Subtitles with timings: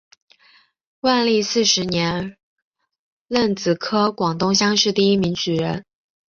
[1.01, 2.35] 万历四十年
[3.27, 5.85] 壬子科广东乡试第一名举人。